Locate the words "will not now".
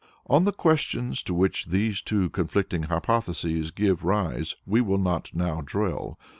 4.81-5.61